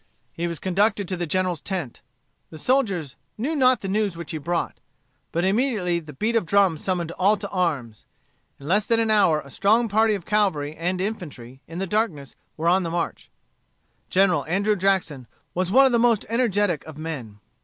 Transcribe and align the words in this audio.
He 0.33 0.47
was 0.47 0.57
conducted 0.57 1.07
to 1.09 1.15
the 1.15 1.27
General's 1.27 1.61
tent. 1.61 2.01
The 2.49 2.57
soldiers 2.57 3.17
knew 3.37 3.55
not 3.55 3.81
the 3.81 3.87
news 3.87 4.17
which 4.17 4.31
he 4.31 4.39
brought. 4.39 4.79
But 5.31 5.45
immediately 5.45 5.99
the 5.99 6.13
beat 6.13 6.35
of 6.35 6.47
drums 6.47 6.83
summoned 6.83 7.11
all 7.19 7.37
to 7.37 7.47
arms. 7.49 8.07
In 8.59 8.67
less 8.67 8.87
than 8.87 8.99
an 8.99 9.11
hour 9.11 9.41
a 9.41 9.51
strong 9.51 9.87
party 9.87 10.15
of 10.15 10.25
cavalry 10.25 10.75
and 10.75 10.99
infantry, 10.99 11.61
in 11.67 11.77
the 11.77 11.85
darkness, 11.85 12.35
were 12.57 12.67
on 12.67 12.81
the 12.81 12.89
march. 12.89 13.29
General 14.09 14.43
Andrew 14.47 14.75
Jackson 14.75 15.27
was 15.53 15.69
one 15.69 15.85
of 15.85 15.91
the 15.91 15.99
most 15.99 16.25
energetic 16.29 16.83
of 16.87 16.97
men. 16.97 17.37